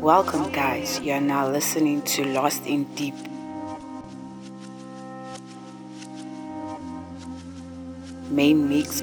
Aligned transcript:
Welcome, 0.00 0.50
guys. 0.50 0.98
You 1.00 1.12
are 1.12 1.20
now 1.20 1.46
listening 1.46 2.00
to 2.16 2.24
Lost 2.24 2.64
in 2.64 2.84
Deep. 2.94 3.14
Main 8.30 8.66
mix 8.66 9.02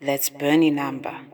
Let's 0.00 0.30
burn 0.30 0.62
in 0.62 0.78
amber. 0.78 1.25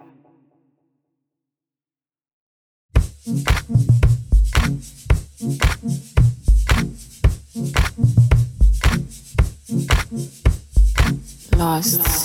Lost, 11.83 11.99
Lost 11.99 12.22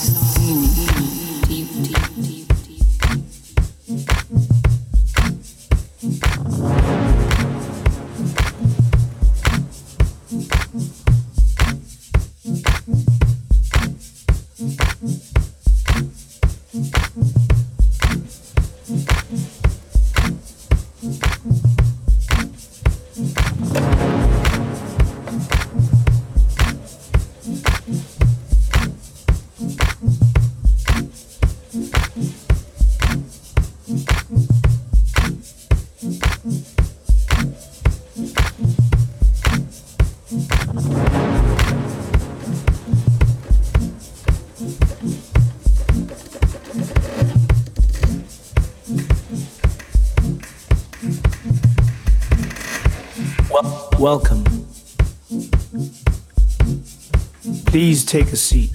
Please 57.98 58.04
take 58.04 58.32
a 58.32 58.36
seat. 58.36 58.70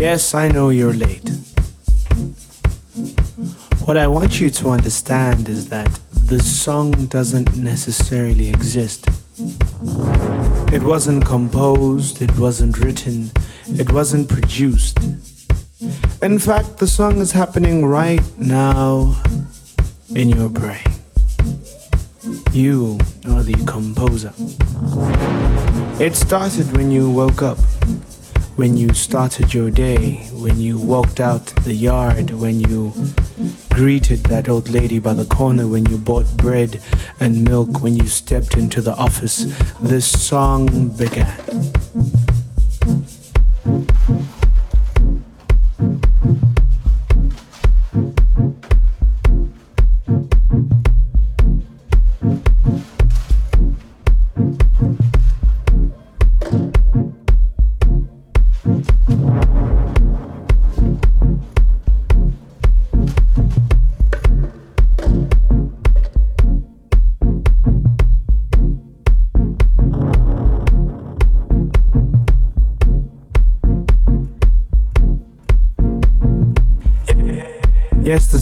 Yes, 0.00 0.34
I 0.34 0.48
know 0.48 0.70
you're 0.70 0.92
late. 0.92 1.30
What 3.84 3.96
I 3.96 4.08
want 4.08 4.40
you 4.40 4.50
to 4.50 4.70
understand 4.70 5.48
is 5.48 5.68
that 5.68 6.00
the 6.10 6.40
song 6.40 6.90
doesn't 7.06 7.56
necessarily 7.56 8.48
exist. 8.48 9.06
It 10.72 10.82
wasn't 10.82 11.24
composed, 11.24 12.22
it 12.22 12.36
wasn't 12.40 12.76
written, 12.78 13.30
it 13.68 13.92
wasn't 13.92 14.28
produced. 14.28 14.98
In 16.22 16.40
fact, 16.40 16.78
the 16.78 16.88
song 16.88 17.18
is 17.18 17.30
happening 17.30 17.86
right 17.86 18.26
now 18.36 19.14
in 20.12 20.28
your 20.30 20.48
brain. 20.48 20.82
You 22.50 22.98
are 23.28 23.44
the 23.44 23.62
composer. 23.64 24.32
It 25.98 26.14
started 26.14 26.76
when 26.76 26.90
you 26.90 27.10
woke 27.10 27.40
up, 27.40 27.56
when 28.56 28.76
you 28.76 28.92
started 28.92 29.54
your 29.54 29.70
day, 29.70 30.28
when 30.30 30.60
you 30.60 30.78
walked 30.78 31.20
out 31.20 31.46
the 31.64 31.72
yard, 31.72 32.32
when 32.32 32.60
you 32.60 32.92
greeted 33.70 34.24
that 34.24 34.46
old 34.46 34.68
lady 34.68 34.98
by 34.98 35.14
the 35.14 35.24
corner, 35.24 35.66
when 35.66 35.86
you 35.86 35.96
bought 35.96 36.26
bread 36.36 36.82
and 37.18 37.44
milk, 37.44 37.80
when 37.80 37.96
you 37.96 38.08
stepped 38.08 38.58
into 38.58 38.82
the 38.82 38.94
office. 38.94 39.46
This 39.80 40.06
song 40.06 40.88
began. 40.98 41.32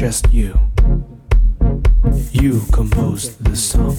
Just 0.00 0.32
you. 0.32 0.58
You 2.32 2.62
composed 2.72 3.44
the 3.44 3.54
song. 3.54 3.98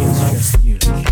It's 0.00 0.30
just 0.32 0.64
you. 0.64 1.09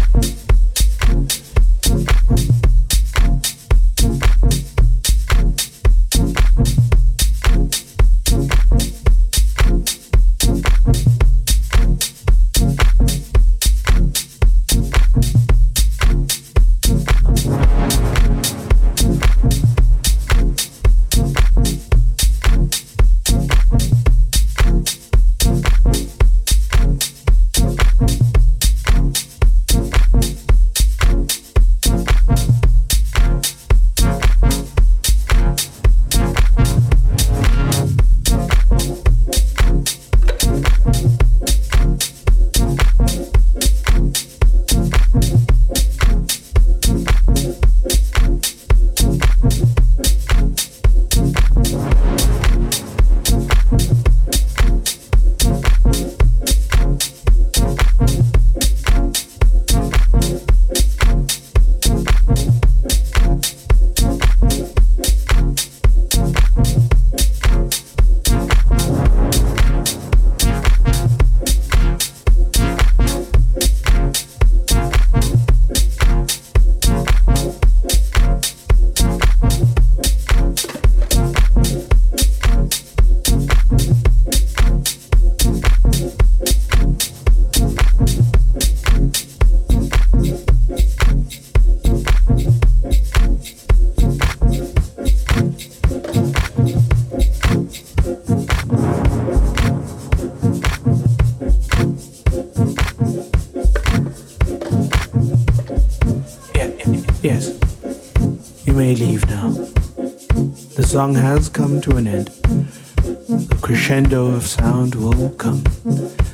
Song 110.99 111.15
has 111.15 111.49
come 111.49 111.81
to 111.81 111.97
an 111.97 112.09
end. 112.09 112.27
The 112.27 113.59
crescendo 113.63 114.35
of 114.35 114.45
sound 114.45 114.97
will 114.97 115.31
come. 115.39 115.63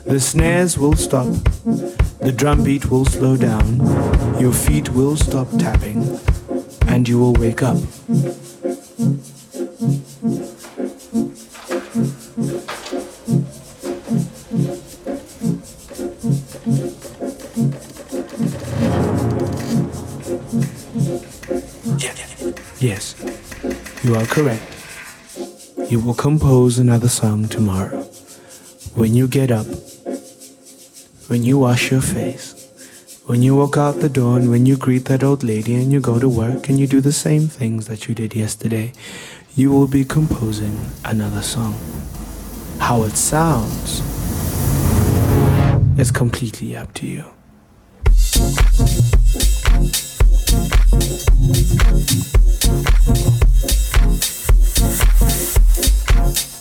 The 0.06 0.18
snares 0.18 0.78
will 0.78 0.96
stop. 0.96 1.26
The 2.20 2.32
drum 2.34 2.64
beat 2.64 2.90
will 2.90 3.04
slow 3.04 3.36
down. 3.36 3.76
Your 4.40 4.54
feet 4.54 4.88
will 4.88 5.16
stop 5.16 5.50
tapping. 5.58 6.18
And 6.86 7.06
you 7.06 7.18
will 7.18 7.34
wake 7.34 7.62
up. 7.62 7.76
Yes, 22.80 23.14
you 24.04 24.16
are 24.16 24.26
correct. 24.26 24.62
You 25.90 25.98
will 25.98 26.12
compose 26.12 26.78
another 26.78 27.08
song 27.08 27.48
tomorrow. 27.48 28.02
When 28.94 29.14
you 29.14 29.26
get 29.26 29.50
up, 29.50 29.64
when 31.28 31.42
you 31.42 31.58
wash 31.58 31.90
your 31.90 32.02
face, 32.02 32.52
when 33.24 33.40
you 33.40 33.56
walk 33.56 33.78
out 33.78 34.00
the 34.00 34.10
door 34.10 34.36
and 34.36 34.50
when 34.50 34.66
you 34.66 34.76
greet 34.76 35.06
that 35.06 35.24
old 35.24 35.42
lady 35.42 35.74
and 35.76 35.90
you 35.90 36.00
go 36.00 36.18
to 36.18 36.28
work 36.28 36.68
and 36.68 36.78
you 36.78 36.86
do 36.86 37.00
the 37.00 37.12
same 37.12 37.48
things 37.48 37.86
that 37.86 38.06
you 38.06 38.14
did 38.14 38.36
yesterday, 38.36 38.92
you 39.56 39.70
will 39.70 39.88
be 39.88 40.04
composing 40.04 40.78
another 41.06 41.40
song. 41.40 41.74
How 42.80 43.04
it 43.04 43.16
sounds 43.16 44.02
is 45.98 46.10
completely 46.10 46.76
up 46.76 46.92
to 46.94 47.06
you. 47.06 47.24
Thank 53.06 53.78
you. 53.78 53.83
Thank 56.16 56.48
you. 56.48 56.53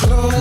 close 0.00 0.36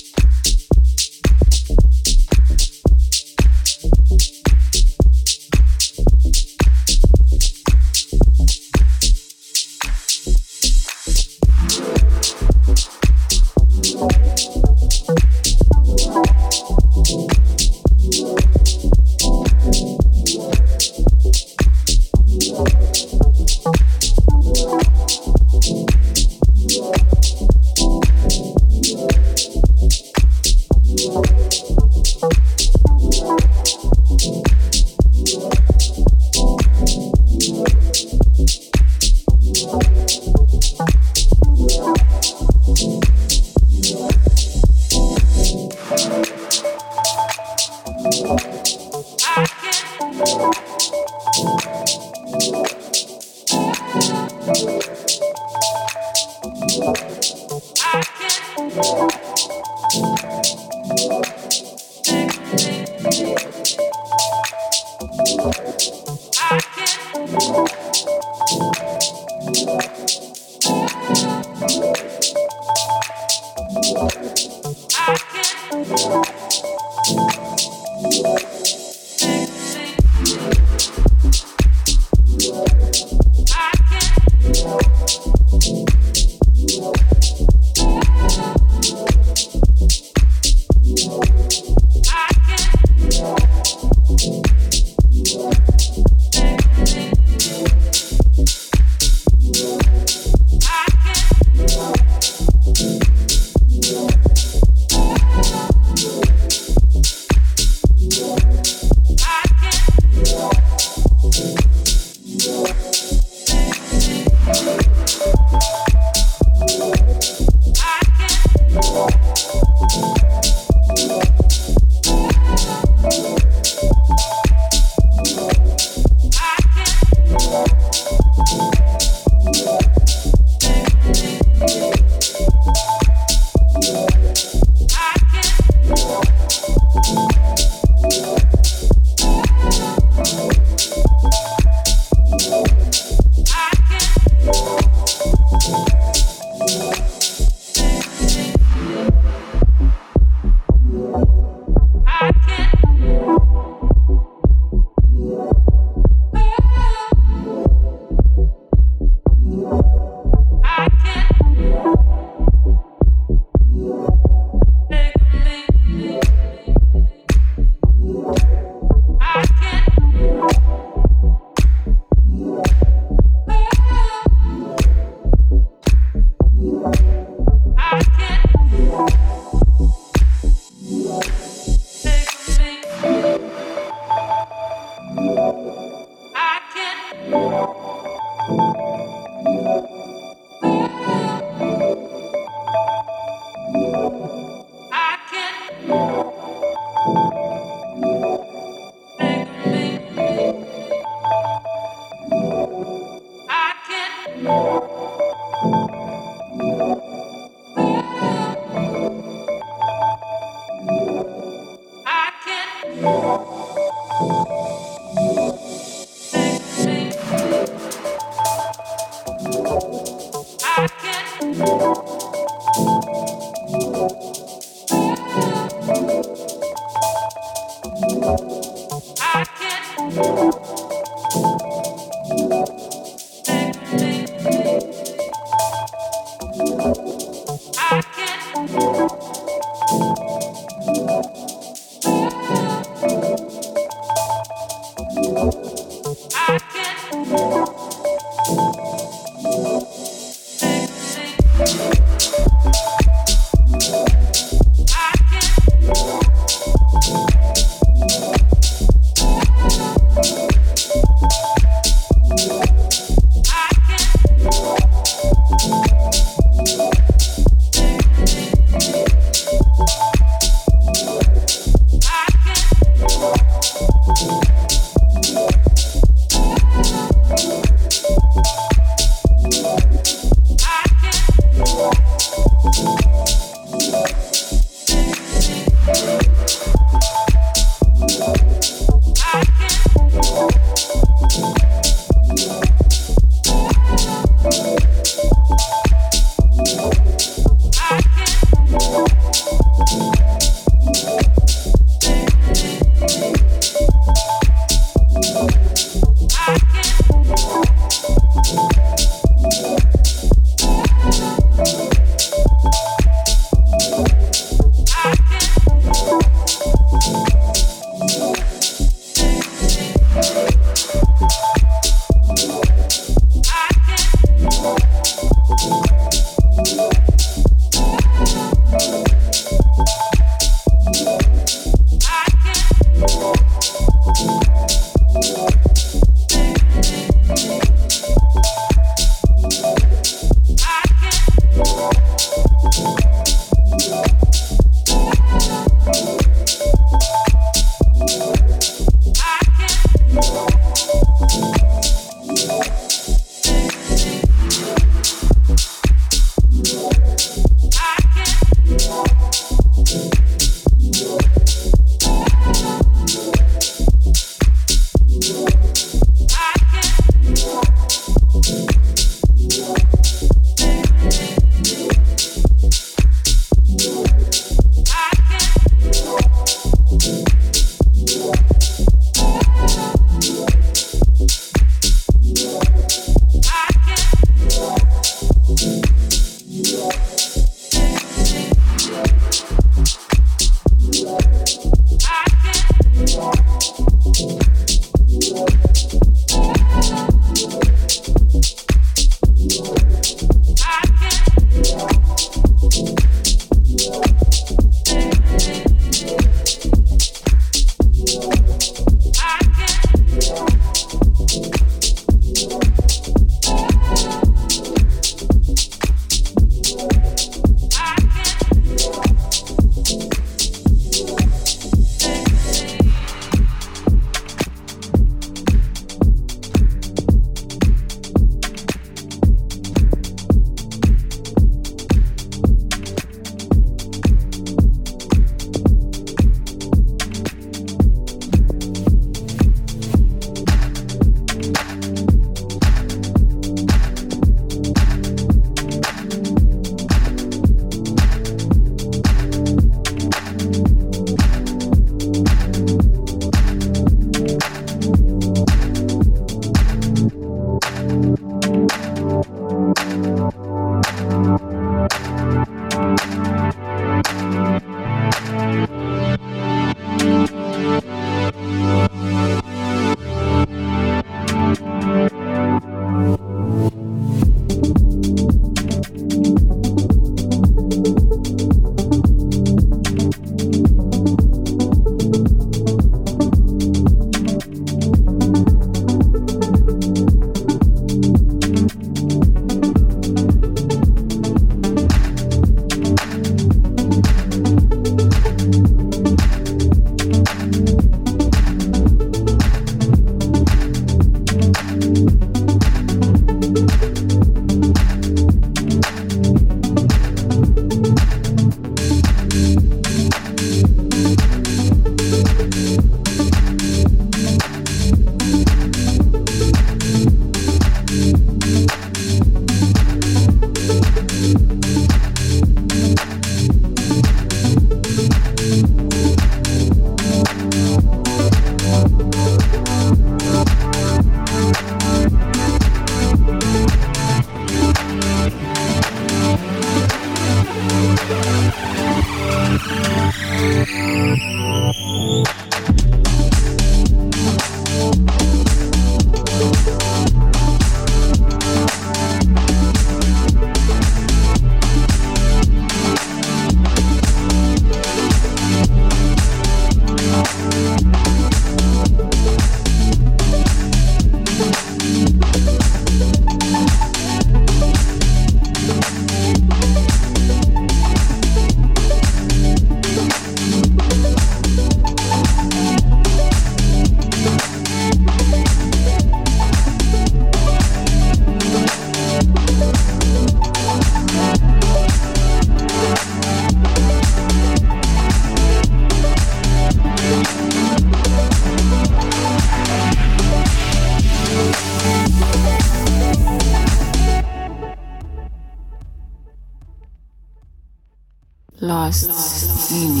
lost, 598.91 599.47
lost. 599.47 599.71
in, 599.71 600.00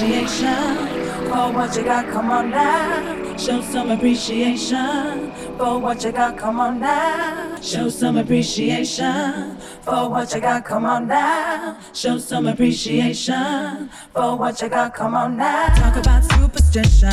for 0.00 1.52
what 1.52 1.76
you 1.76 1.84
got. 1.84 2.10
Come 2.10 2.30
on 2.30 2.50
now, 2.50 3.36
show 3.36 3.60
some 3.60 3.90
appreciation 3.90 5.30
for 5.58 5.78
what 5.78 6.02
you 6.02 6.12
got. 6.12 6.38
Come 6.38 6.58
on 6.58 6.80
now, 6.80 7.60
show 7.60 7.90
some 7.90 8.16
appreciation 8.16 9.58
for 9.82 10.08
what 10.08 10.34
you 10.34 10.40
got. 10.40 10.64
Come 10.64 10.86
on 10.86 11.06
now, 11.06 11.78
show 11.92 12.16
some 12.16 12.46
appreciation 12.46 13.90
for 14.14 14.36
what 14.36 14.62
you 14.62 14.70
got. 14.70 14.94
Come 14.94 15.14
on 15.14 15.36
now, 15.36 15.66
talk 15.74 15.96
about 15.96 16.24
superstition. 16.32 17.10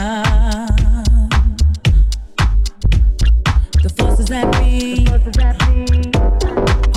The 3.84 3.94
forces 3.98 4.28
that 4.28 4.50
be, 4.54 5.06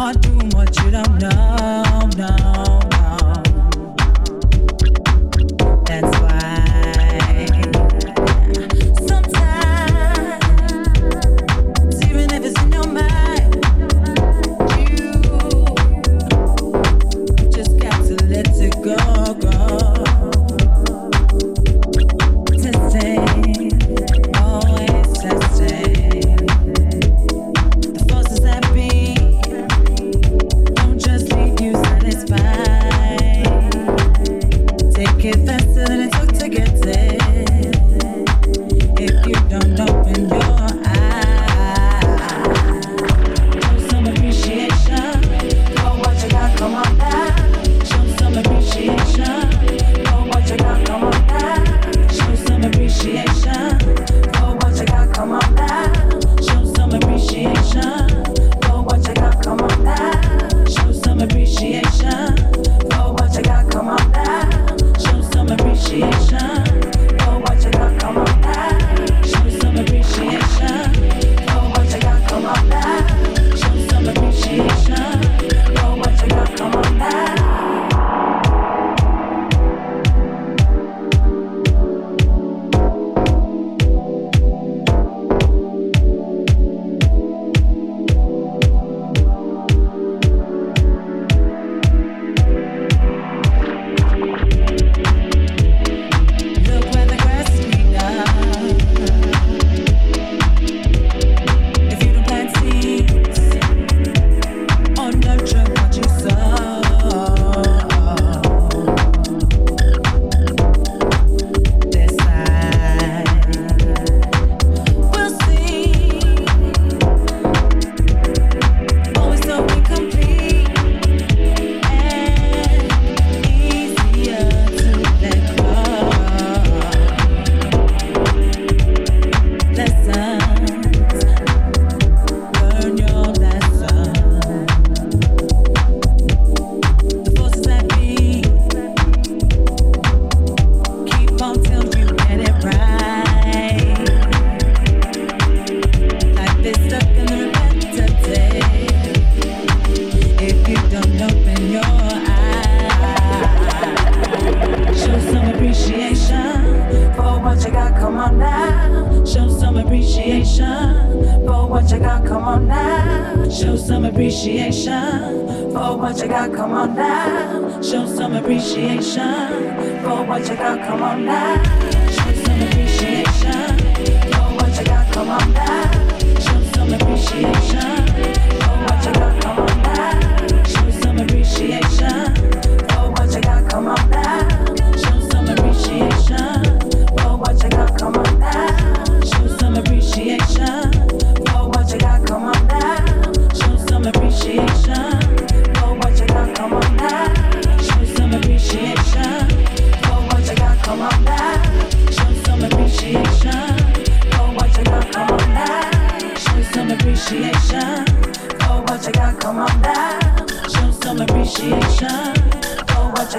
are 0.01 0.15
doing 0.15 0.51
what 0.51 0.77
you 0.85 0.91
don't 0.93 1.19
know, 1.19 2.09
no. 2.17 2.80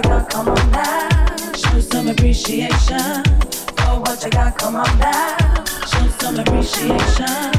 come 0.01 0.49
on 0.49 0.71
now. 0.71 1.53
Show 1.53 1.79
some 1.79 2.07
appreciation 2.07 3.23
for 3.77 3.99
what 3.99 4.23
you 4.23 4.29
got, 4.29 4.57
come 4.57 4.75
on 4.75 4.99
now. 4.99 5.63
Show 5.65 6.07
some 6.19 6.39
appreciation 6.39 7.51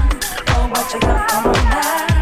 for 0.47 0.63
what 0.69 0.93
you 0.93 1.01
got, 1.01 1.29
come 1.29 1.47
on 1.47 1.65
now. 1.65 2.22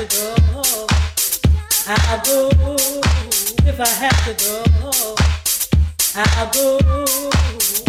I'll 0.00 0.06
go 2.24 2.48
if 3.66 3.78
I 3.78 3.86
have 3.86 4.24
to 4.24 4.32
go. 4.42 4.64
I'll 6.16 6.50
go 6.50 6.78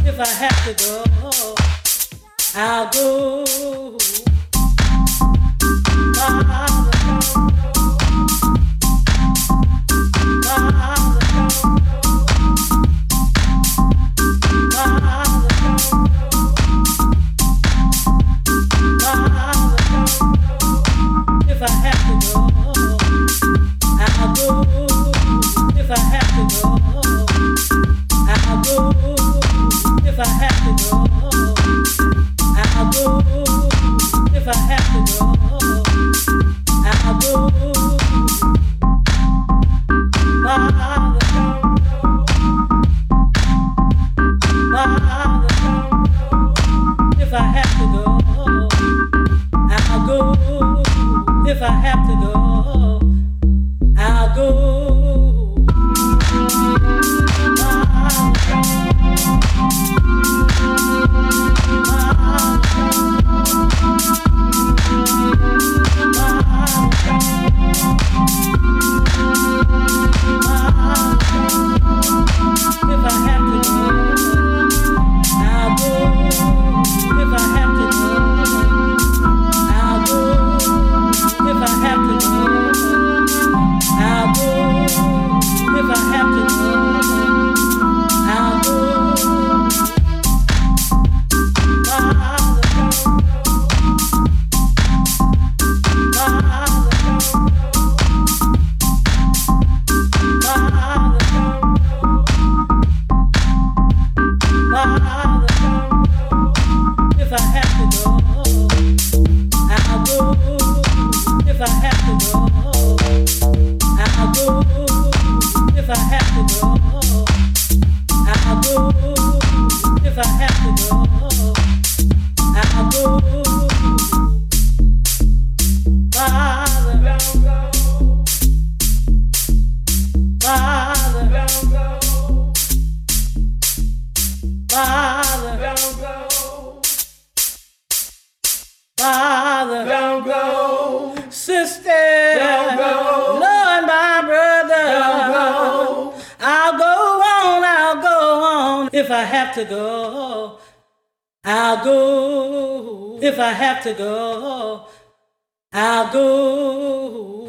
if 0.05 0.19
I 0.19 0.27
have 0.27 0.59
to 0.65 0.73
go. 0.83 1.05
I'll 2.53 2.89
go. 2.91 3.97
Bye. 6.13 6.70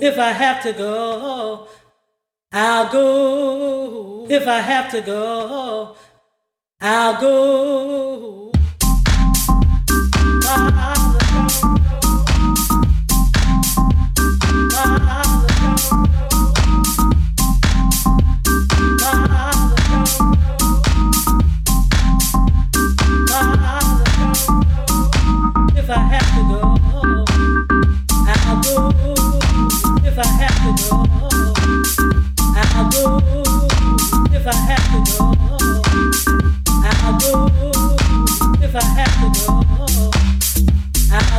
If 0.04 0.18
I 0.18 0.32
have 0.32 0.60
to 0.64 0.72
go, 0.72 1.68
I'll 2.50 2.90
go. 2.90 4.26
If 4.28 4.48
I 4.48 4.58
have 4.58 4.90
to 4.90 5.00
go, 5.00 5.94
I'll 6.80 7.20
go. 7.20 8.50
Ah, 10.44 11.01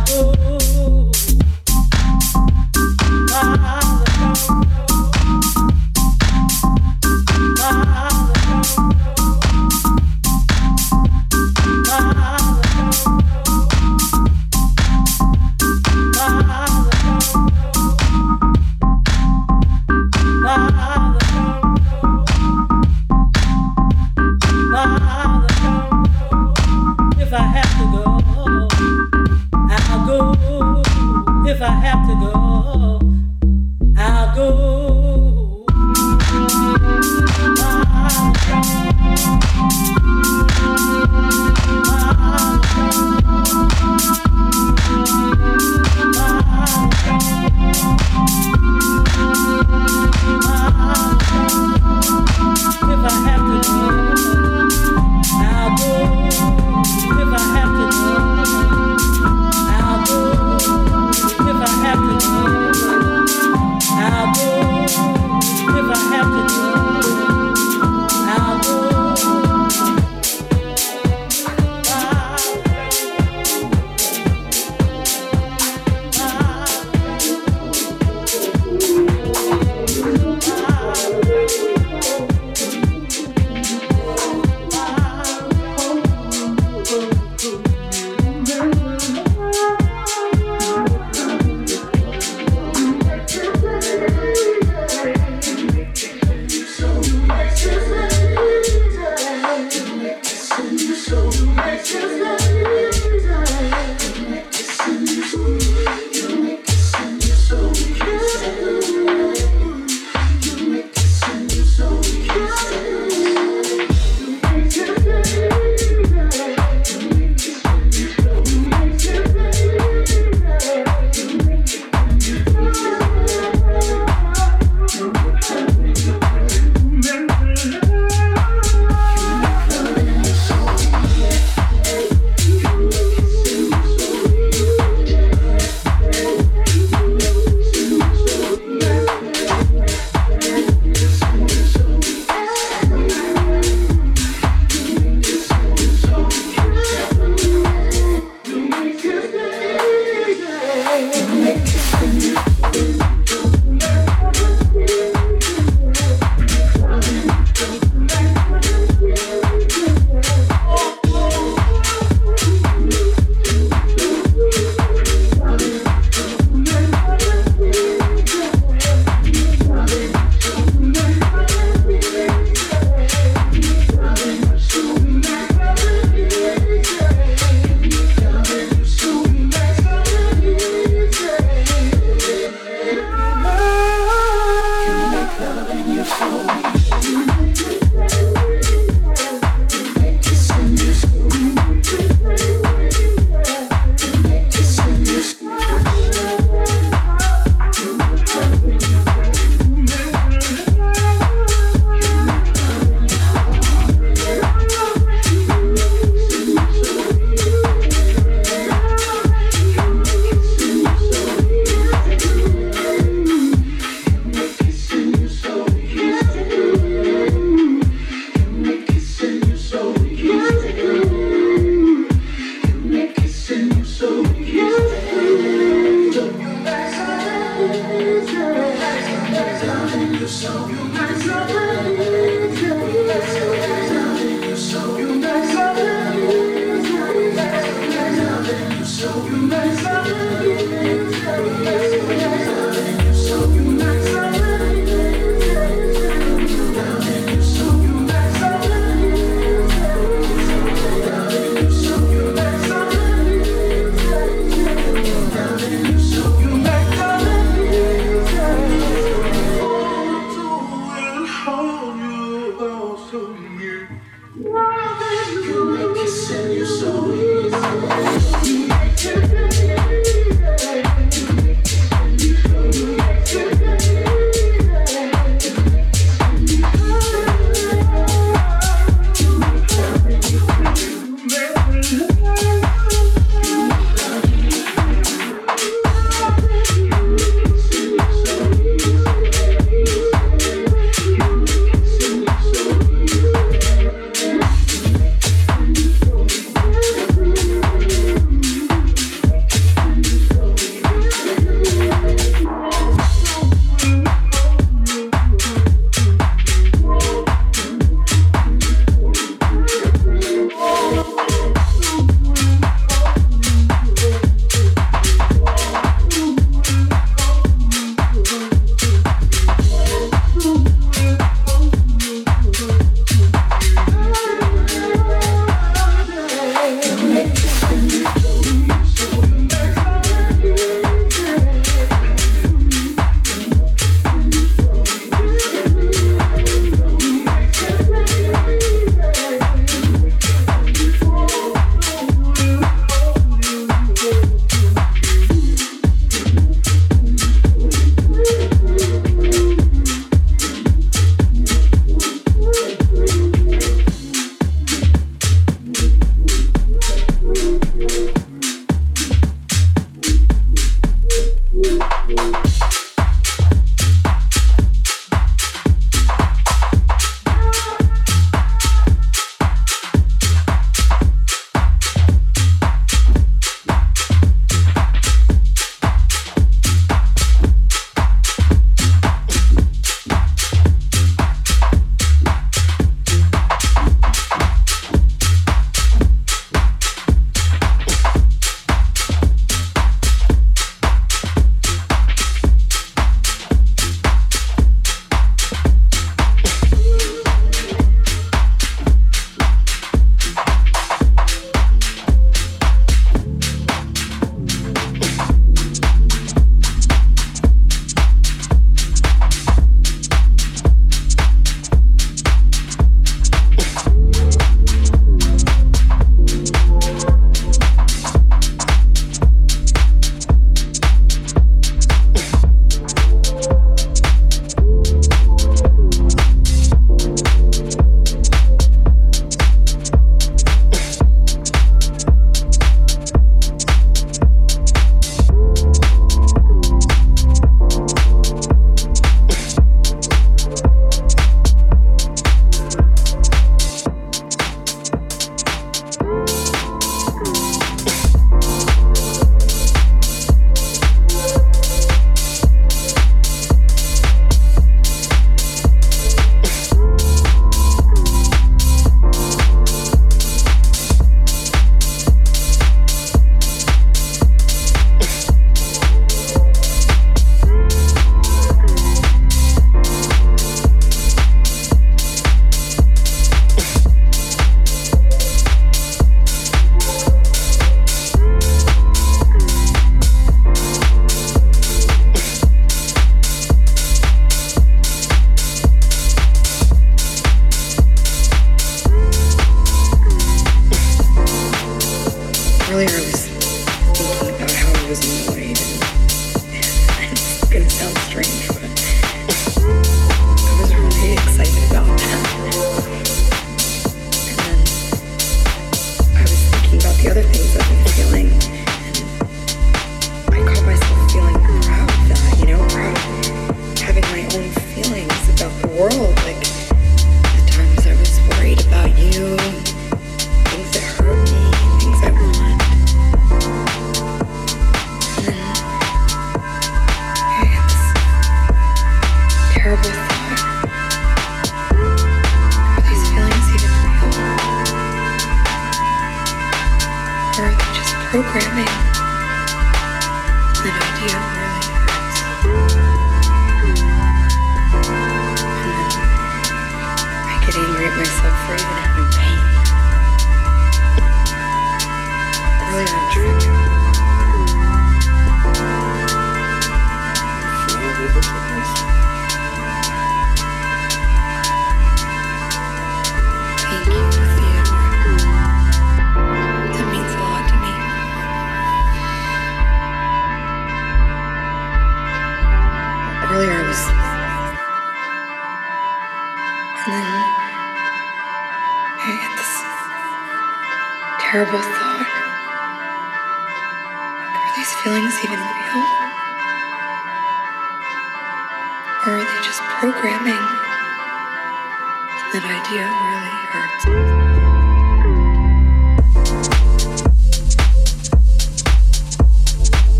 I 0.00 0.04
go. 0.06 0.49